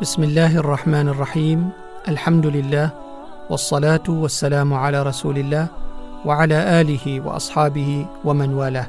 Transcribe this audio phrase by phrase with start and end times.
[0.00, 1.70] بسم الله الرحمن الرحيم.
[2.08, 2.90] الحمد لله
[3.50, 5.66] والصلاة والسلام على رسول الله
[6.24, 8.86] وعلى آله وأصحابه ومن والاه.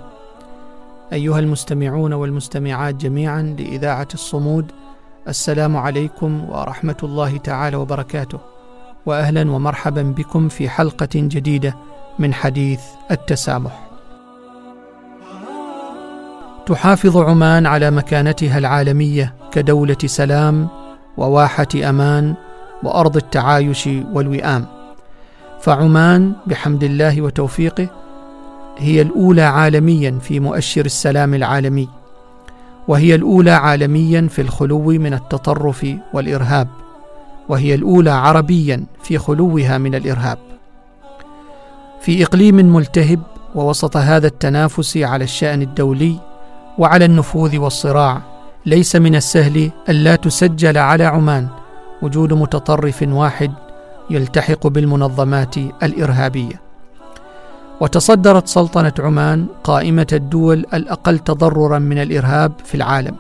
[1.13, 4.72] أيها المستمعون والمستمعات جميعا لإذاعة الصمود
[5.27, 8.40] السلام عليكم ورحمة الله تعالى وبركاته.
[9.05, 11.76] واهلا ومرحبا بكم في حلقة جديدة
[12.20, 13.90] من حديث التسامح.
[16.66, 20.79] تحافظ عمان على مكانتها العالمية كدولة سلام
[21.20, 22.34] وواحة أمان
[22.84, 24.65] وأرض التعايش والوئام.
[25.62, 27.87] فعمان بحمد الله وتوفيقه
[28.77, 31.90] هي الأولى عالميا في مؤشر السلام العالمي
[32.87, 36.67] وهي الأولى عالميا في الخلو من التطرف والإرهاب
[37.49, 40.37] وهي الأولى عربيا في خلوها من الإرهاب.
[42.01, 43.20] في إقليم ملتهب
[43.55, 46.15] ووسط هذا التنافس على الشأن الدولي
[46.77, 48.21] وعلى النفوذ والصراع
[48.70, 51.48] ليس من السهل الا تسجل على عمان.
[52.01, 53.51] وجود متطرف واحد
[54.09, 56.62] يلتحق بالمنظمات الإرهابية.
[57.81, 63.15] وتصدرت سلطنة عمان قائمة الدول الأقل تضررا من الإرهاب في العالم.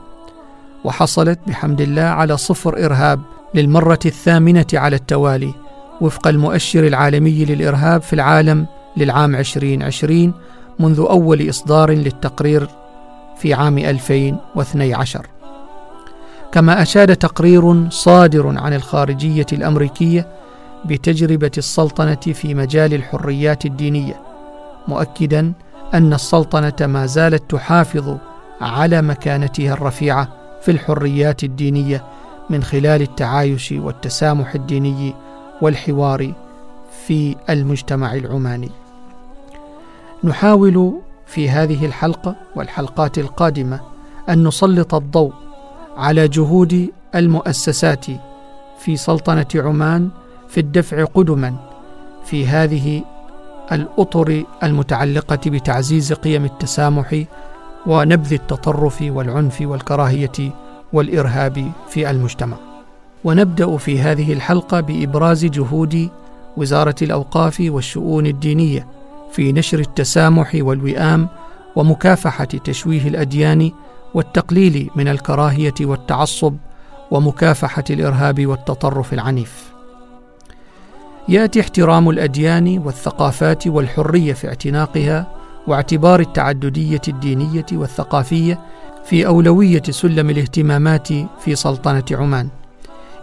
[0.83, 3.19] وحصلت بحمد الله على صفر إرهاب
[3.55, 5.53] للمرة الثامنة على التوالي
[6.01, 8.65] وفق المؤشر العالمي للإرهاب في العالم
[8.97, 10.33] للعام 2020
[10.79, 12.67] منذ أول إصدار للتقرير
[13.37, 15.38] في عام 2012
[16.51, 20.27] كما أشاد تقرير صادر عن الخارجية الأمريكية
[20.85, 24.21] بتجربة السلطنة في مجال الحريات الدينية
[24.87, 25.53] مؤكدا
[25.93, 28.17] أن السلطنة ما زالت تحافظ
[28.61, 30.27] على مكانتها الرفيعة
[30.61, 32.03] في الحريات الدينية
[32.49, 35.13] من خلال التعايش والتسامح الديني
[35.61, 36.33] والحوار
[37.07, 38.71] في المجتمع العماني.
[40.23, 40.93] نحاول
[41.25, 43.79] في هذه الحلقة والحلقات القادمة
[44.29, 45.33] أن نسلط الضوء
[45.99, 48.05] على جهود المؤسسات
[48.79, 50.09] في سلطنة عمان
[50.49, 51.55] في الدفع قدما
[52.25, 53.03] في هذه
[53.71, 57.23] الأطر المتعلقة بتعزيز قيم التسامح
[57.87, 60.51] ونبذ التطرف والعنف والكراهية
[60.93, 62.57] والإرهاب في المجتمع.
[63.23, 66.09] ونبدأ في هذه الحلقة بإبراز جهود
[66.57, 68.87] وزارة الأوقاف والشؤون الدينية
[69.31, 71.27] في نشر التسامح والوئام
[71.75, 73.71] ومكافحة تشويه الأديان
[74.13, 76.55] والتقليل من الكراهية والتعصب
[77.11, 79.69] ومكافحة الإرهاب والتطرف العنيف.
[81.29, 85.27] ياتي احترام الأديان والثقافات والحرية في اعتناقها
[85.67, 88.59] واعتبار التعددية الدينية والثقافية
[89.05, 91.07] في أولوية سلم الاهتمامات
[91.39, 92.49] في سلطنة عمان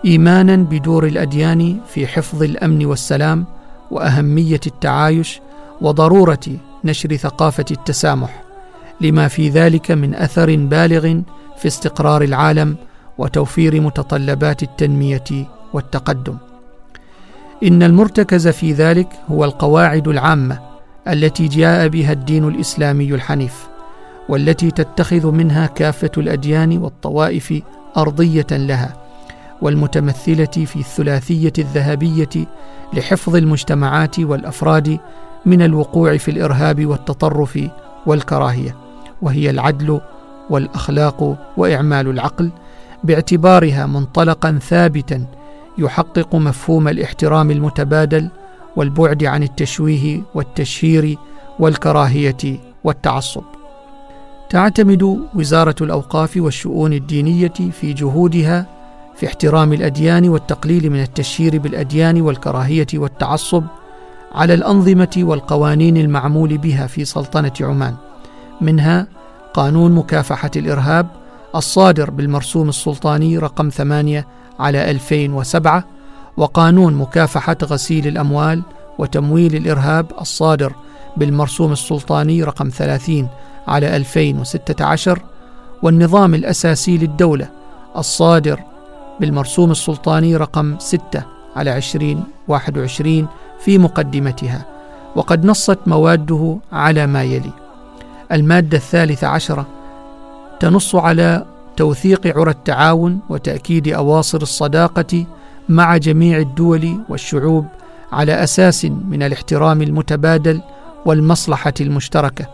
[0.05, 3.45] إيمانا بدور الأديان في حفظ الأمن والسلام
[3.91, 5.41] وأهمية التعايش
[5.81, 6.39] وضرورة
[6.85, 8.46] نشر ثقافة التسامح.
[9.01, 11.21] لما في ذلك من أثر بالغ
[11.57, 12.77] في استقرار العالم
[13.19, 15.25] وتوفير متطلبات التنمية
[15.73, 16.37] والتقدم.
[17.63, 20.59] إن المرتكز في ذلك هو القواعد العامة
[21.09, 23.69] التي جاء بها الدين الإسلامي الحنيف
[24.29, 27.63] والتي تتخذ منها كافة الأديان والطوائف
[27.97, 28.97] أرضية لها
[29.63, 32.47] والمتمثلة في الثلاثية الذهبية
[32.93, 34.99] لحفظ المجتمعات والأفراد
[35.47, 37.59] من الوقوع في الإرهاب والتطرف
[38.07, 38.86] والكراهية.
[39.23, 40.01] وهي العدل
[40.51, 42.51] والأخلاق وإعمال العقل
[43.05, 45.27] باعتبارها منطلقا ثابتا
[45.79, 48.29] يحقق مفهوم الاحترام المتبادل
[48.77, 51.19] والبعد عن التشويه والتشهير
[51.59, 53.43] والكراهية والتعصب.
[54.51, 58.67] تعتمد وزارة الأوقاف والشؤون الدينية في جهودها
[59.17, 63.65] في احترام الأديان والتقليل من التشهير بالأديان والكراهية والتعصب
[64.35, 67.95] على الأنظمة والقوانين المعمول بها في سلطنة عمان.
[68.61, 69.07] منها
[69.55, 71.07] قانون مكافحة الإرهاب
[71.55, 74.27] الصادر بالمرسوم السلطاني رقم 8
[74.61, 75.85] على 2007
[76.37, 78.63] وقانون مكافحة غسيل الأموال
[78.99, 80.73] وتمويل الإرهاب الصادر
[81.17, 83.29] بالمرسوم السلطاني رقم 30
[83.69, 85.23] على 2016
[85.83, 87.49] والنظام الأساسي للدولة
[87.97, 88.61] الصادر
[89.21, 91.23] بالمرسوم السلطاني رقم 6
[91.57, 93.27] على 2021
[93.61, 94.67] في مقدمتها
[95.17, 97.66] وقد نصت مواده على ما يلي.
[98.33, 99.67] المادة الثالثة عشرة
[100.61, 101.45] تنص على
[101.77, 105.25] توثيق عرى التعاون وتأكيد أواصر الصداقة
[105.69, 107.67] مع جميع الدول والشعوب
[108.13, 110.61] على أساس من الاحترام المتبادل
[111.07, 112.47] والمصلحة المشتركة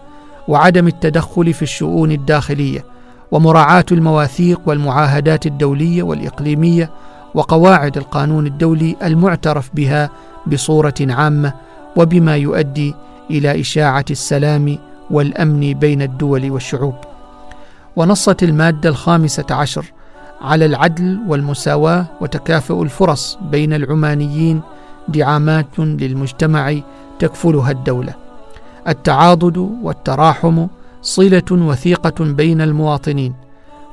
[0.49, 2.85] وعدم التدخل في الشؤون الداخلية
[3.33, 6.91] ومراعاة المواثيق والمعاهدات الدولية والإقليمية
[7.35, 10.11] وقواعد القانون الدولي المعترف بها
[10.47, 11.53] بصورة عامة
[11.97, 12.95] وبما يؤدي
[13.31, 14.79] إلى إشاعة السلام
[15.11, 16.95] والأمن بين الدول والشعوب.
[17.97, 19.93] ونصت المادة الخامسة عشر
[20.41, 24.61] على العدل والمساواة وتكافؤ الفرص بين العمانيين
[25.09, 26.75] دعامات للمجتمع
[27.19, 28.15] تكفلها الدولة.
[28.89, 30.67] التعاضد والتراحم
[31.03, 33.35] صلة وثيقة بين المواطنين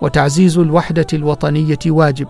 [0.01, 2.27] وتعزيز الوحدة الوطنية واجب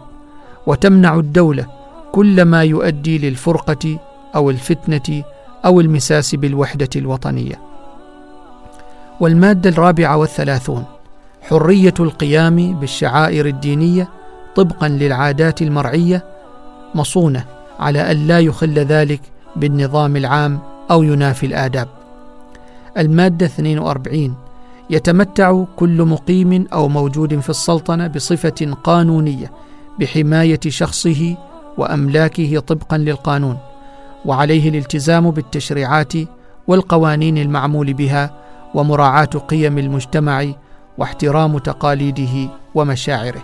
[0.67, 1.65] وتمنع الدولة
[2.11, 3.99] كل ما يؤدي للفرقة
[4.35, 5.23] أو الفتنة
[5.65, 7.68] أو المساس بالوحدة الوطنية.
[9.19, 10.85] والمادة الرابعة والثلاثون.
[11.41, 14.09] حرية القيام بالشعائر الدينية
[14.55, 16.25] طبقا للعادات المرعية
[16.95, 17.45] مصونة
[17.79, 19.21] على أن لا يخل ذلك
[19.55, 20.59] بالنظام العام
[20.91, 21.87] أو ينافي الآداب.
[22.97, 24.35] المادة 42
[24.89, 29.51] يتمتع كل مقيم أو موجود في السلطنة بصفة قانونية
[29.99, 31.37] بحماية شخصه
[31.77, 33.57] وأملاكه طبقا للقانون
[34.25, 36.13] وعليه الالتزام بالتشريعات
[36.67, 38.31] والقوانين المعمول بها
[38.73, 40.45] ومراعاة قيم المجتمع
[40.97, 43.41] واحترام تقاليده ومشاعره.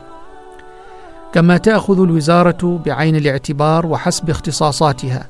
[1.33, 5.27] كما تأخذ الوزارة بعين الاعتبار وحسب اختصاصاتها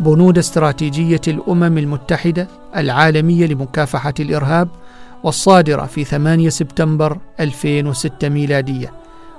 [0.00, 4.68] بنود استراتيجية الأمم المتحدة العالمية لمكافحة الإرهاب
[5.24, 8.92] والصادرة في 8 سبتمبر 2006 ميلادية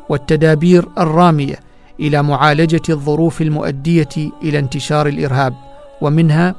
[0.09, 1.59] والتدابير الرامية
[1.99, 4.09] إلى معالجة الظروف المؤدية
[4.43, 5.53] إلى انتشار الإرهاب
[6.01, 6.55] ومنها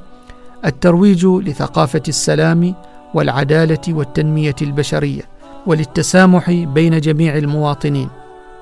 [0.65, 2.75] الترويج لثقافة السلام
[3.13, 5.21] والعدالة والتنمية البشرية
[5.67, 8.09] وللتسامح بين جميع المواطنين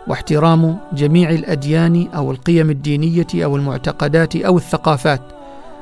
[0.08, 5.22] واحترام جميع الأديان أو القيم الدينية أو المعتقدات أو الثقافات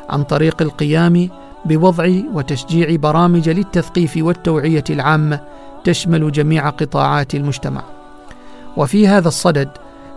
[0.09, 1.29] عن طريق القيام
[1.65, 5.39] بوضع وتشجيع برامج للتثقيف والتوعية العامة
[5.83, 7.83] تشمل جميع قطاعات المجتمع.
[8.77, 9.69] وفي هذا الصدد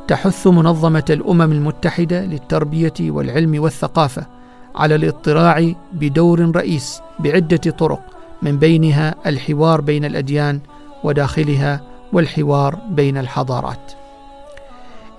[0.09, 4.27] تحث منظمة الأمم المتحدة للتربية والعلم والثقافة
[4.75, 8.14] على الاطلاع بدور رئيس بعدة طرق
[8.45, 10.61] من بينها الحوار بين الأديان
[11.05, 11.81] وداخلها
[12.13, 13.93] والحوار بين الحضارات.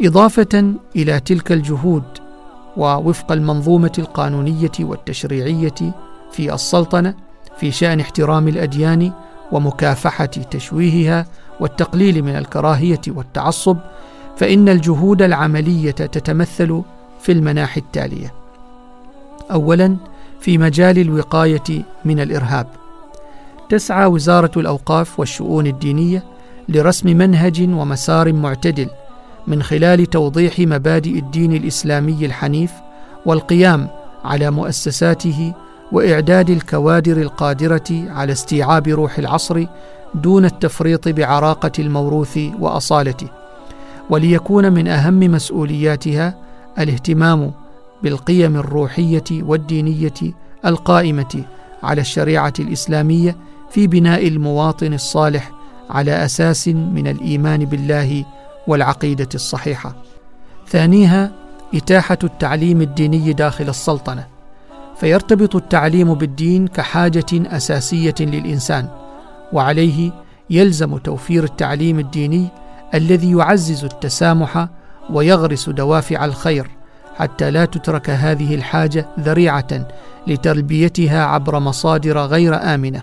[0.01, 2.03] إضافة إلى تلك الجهود
[2.77, 5.95] ووفق المنظومة القانونية والتشريعية
[6.31, 7.13] في السلطنة
[7.57, 9.11] في شأن احترام الأديان
[9.51, 11.25] ومكافحة تشويهها
[11.59, 13.77] والتقليل من الكراهية والتعصب
[14.37, 16.81] فإن الجهود العملية تتمثل
[17.19, 18.33] في المناحي التالية.
[19.51, 19.97] اولا
[20.39, 22.84] في مجال الوقاية من الإرهاب.
[23.69, 26.23] تسعى وزارة الأوقاف والشؤون الدينية
[26.69, 28.89] لرسم منهج ومسار معتدل
[29.47, 32.71] من خلال توضيح مبادئ الدين الإسلامي الحنيف
[33.25, 33.87] والقيام
[34.23, 35.53] على مؤسساته
[35.91, 39.65] وإعداد الكوادر القادرة على استيعاب روح العصر
[40.15, 43.27] دون التفريط بعراقة الموروث وأصالته
[44.09, 46.35] وليكون من أهم مسؤولياتها
[46.79, 47.51] الاهتمام
[48.03, 50.33] بالقيم الروحية والدينية
[50.65, 51.43] القائمة
[51.85, 53.37] على الشريعة الإسلامية
[53.69, 55.51] في بناء المواطن الصالح
[55.89, 58.25] على أساس من الإيمان بالله
[58.67, 59.95] والعقيدة الصحيحة.
[60.67, 61.31] ثانيها
[61.73, 64.27] إتاحة التعليم الديني داخل السلطنة.
[64.99, 68.87] فيرتبط التعليم بالدين كحاجة أساسية للإنسان
[69.53, 70.11] وعليه
[70.49, 72.47] يلزم توفير التعليم الديني
[72.93, 74.67] الذي يعزز التسامح
[75.09, 76.67] ويغرس دوافع الخير
[77.15, 79.87] حتى لا تترك هذه الحاجة ذريعة
[80.27, 83.01] لتلبيتها عبر مصادر غير آمنة.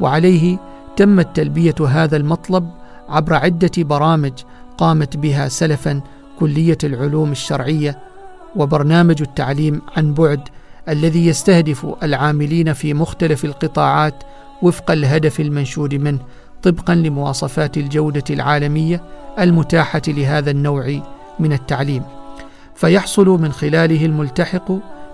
[0.00, 0.58] وعليه
[0.96, 2.70] تمت تلبية هذا المطلب
[3.08, 4.32] عبر عدة برامج
[4.78, 6.00] قامت بها سلفا
[6.38, 7.98] كلية العلوم الشرعية
[8.56, 10.40] وبرنامج التعليم عن بعد
[10.88, 14.14] الذي يستهدف العاملين في مختلف القطاعات
[14.62, 16.18] وفق الهدف المنشود منه
[16.62, 19.02] طبقا لمواصفات الجودة العالمية
[19.38, 21.00] المتاحة لهذا النوع
[21.38, 22.02] من التعليم.
[22.82, 24.72] فيحصل من خلاله الملتحق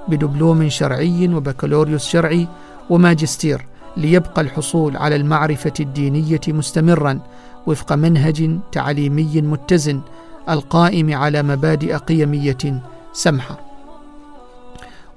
[0.08, 2.48] بدبلوم شرعي وبكالوريوس شرعي
[2.90, 7.20] وماجستير ليبقى الحصول على المعرفة الدينية مستمرا
[7.66, 10.00] وفق منهج تعليمي متزن
[10.48, 12.82] القائم على مبادئ قيمية
[13.12, 13.60] سمحة.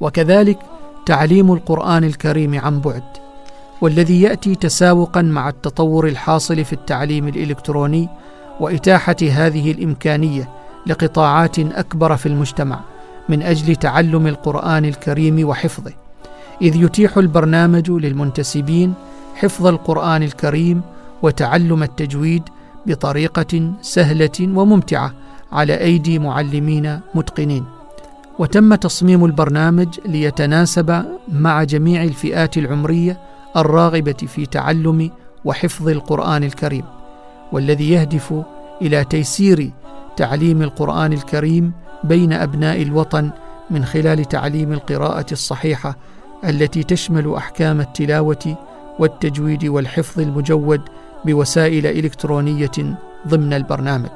[0.01, 0.59] وكذلك
[1.05, 3.03] تعليم القرآن الكريم عن بعد
[3.81, 8.09] والذي يأتي تساوقا مع التطور الحاصل في التعليم الإلكتروني
[8.59, 12.79] وإتاحة هذه الإمكانية لقطاعات أكبر في المجتمع
[13.29, 15.93] من أجل تعلم القرآن الكريم وحفظه
[16.61, 18.93] إذ يتيح البرنامج للمنتسبين
[19.35, 20.81] حفظ القرآن الكريم
[21.21, 22.43] وتعلم التجويد
[22.85, 25.13] بطريقة سهلة وممتعة
[25.51, 27.65] على أيدي معلمين متقنين.
[28.39, 33.19] وتم تصميم البرنامج ليتناسب مع جميع الفئات العمرية
[33.57, 35.11] الراغبة في تعلم
[35.45, 36.83] وحفظ القرآن الكريم
[37.51, 38.33] والذي يهدف
[38.81, 39.71] إلى تيسير
[40.17, 41.71] تعليم القرآن الكريم
[42.03, 43.29] بين أبناء الوطن
[43.69, 45.97] من خلال تعليم القراءة الصحيحة
[46.45, 48.57] التي تشمل أحكام التلاوة
[48.99, 50.81] والتجويد والحفظ المجود
[51.25, 54.09] بوسائل إلكترونية ضمن البرنامج.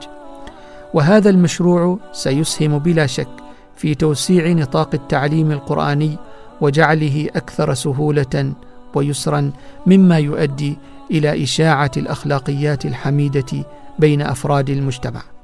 [0.93, 3.27] وهذا المشروع سيسهم بلا شك
[3.75, 6.17] في توسيع نطاق التعليم القرآني
[6.61, 8.53] وجعله أكثر سهولة
[8.95, 9.51] ويسرا
[9.85, 10.77] مما يؤدي
[11.11, 13.65] إلى إشاعة الأخلاقيات الحميدة
[13.99, 15.34] بين أفراد المجتمع.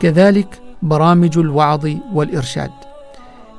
[0.00, 2.70] كذلك برامج الوعظ والإرشاد.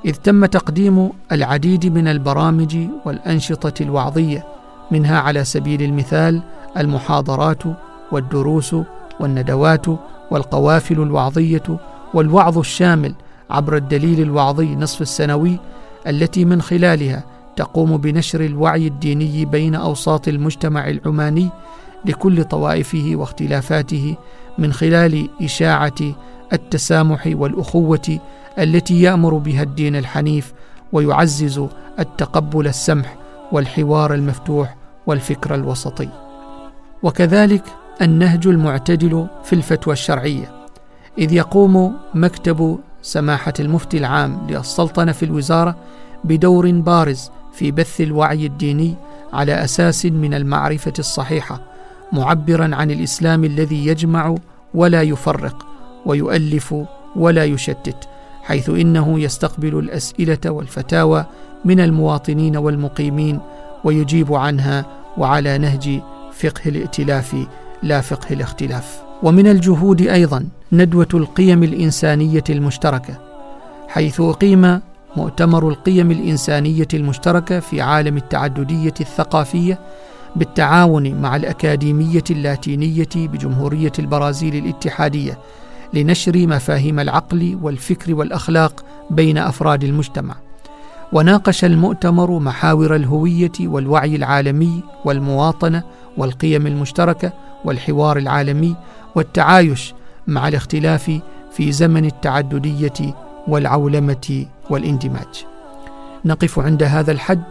[0.05, 4.45] إذ تم تقديم العديد من البرامج والأنشطة الوعظية
[4.91, 6.41] منها على سبيل المثال
[6.77, 7.63] المحاضرات
[8.11, 8.75] والدروس
[9.19, 9.85] والندوات
[10.31, 11.63] والقوافل الوعظية
[12.13, 13.13] والوعظ الشامل
[13.49, 15.59] عبر الدليل الوعظي نصف السنوي
[16.07, 17.23] التي من خلالها
[17.55, 21.49] تقوم بنشر الوعي الديني بين أوساط المجتمع العماني
[22.05, 24.15] لكل طوائفه واختلافاته
[24.57, 25.95] من خلال إشاعة
[26.53, 28.19] التسامح والأخوة
[28.59, 30.53] التي يأمر بها الدين الحنيف
[30.91, 31.65] ويعزز
[31.99, 33.15] التقبل السمح
[33.51, 34.75] والحوار المفتوح
[35.07, 36.09] والفكر الوسطي.
[37.03, 37.63] وكذلك
[38.01, 40.51] النهج المعتدل في الفتوى الشرعية
[41.17, 45.75] إذ يقوم مكتب سماحة المفتي العام للسلطنة في الوزارة
[46.23, 48.95] بدور بارز في بث الوعي الديني
[49.33, 51.61] على أساس من المعرفة الصحيحة
[52.11, 54.35] معبرا عن الإسلام الذي يجمع
[54.73, 55.65] ولا يفرق
[56.05, 56.75] ويؤلف
[57.15, 58.07] ولا يشتت
[58.43, 61.25] حيث إنه يستقبل الأسئلة والفتاوى
[61.65, 63.39] من المواطنين والمقيمين
[63.83, 64.85] ويجيب عنها
[65.17, 66.01] وعلى نهج
[66.33, 67.35] فقه الائتلاف
[67.83, 69.01] لا فقه الاختلاف.
[69.23, 73.17] ومن الجهود أيضا ندوة القيم الإنسانية المشتركة
[73.87, 74.81] حيث أقيم
[75.17, 79.79] مؤتمر القيم الإنسانية المشتركة في عالم التعددية الثقافية
[80.37, 85.37] بالتعاون مع الأكاديمية اللاتينية بجمهورية البرازيل الاتحادية
[85.93, 90.35] لنشر مفاهيم العقل والفكر والأخلاق بين أفراد المجتمع.
[91.13, 95.83] وناقش المؤتمر محاور الهوية والوعي العالمي والمواطنة
[96.17, 97.33] والقيم المشتركة
[97.65, 98.75] والحوار العالمي
[99.15, 99.93] والتعايش
[100.27, 101.19] مع الاختلاف
[101.51, 103.15] في زمن التعددية
[103.47, 105.45] والعولمة والاندماج
[106.25, 107.43] نقف عند هذا الحد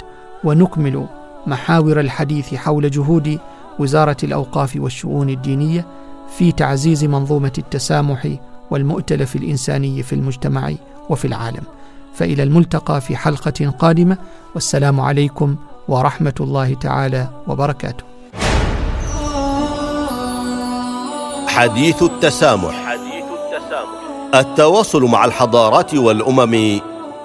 [0.45, 1.07] ونكمل
[1.47, 3.39] محاور الحديث حول جهود
[3.79, 5.87] وزارة الأوقاف والشؤون الدينية
[6.39, 8.29] في تعزيز منظومة التسامح
[8.71, 10.73] والمؤتلف الإنساني في المجتمع
[11.09, 11.63] وفي العالم.
[12.15, 14.19] فإلى الملتقى في حلقة قادمة
[14.55, 15.57] والسلام عليكم
[15.89, 18.05] ورحمة الله تعالى وبركاته.
[21.49, 22.75] حديث التسامح.
[22.87, 24.35] حديث التسامح.
[24.35, 26.81] التواصل مع الحضارات والأمم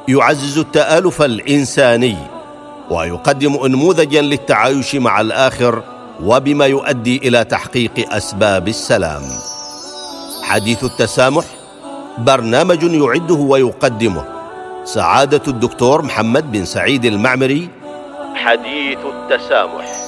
[0.08, 2.41] يعزز التآلف الإنساني.
[2.92, 5.84] ويقدم انموذجا للتعايش مع الآخر
[6.24, 9.22] وبما يؤدي إلى تحقيق أسباب السلام.
[10.44, 11.46] حديث التسامح
[12.18, 14.24] برنامج يعده ويقدمه
[14.84, 17.70] سعادة الدكتور محمد بن سعيد المعمري.
[18.36, 20.01] حديث التسامح.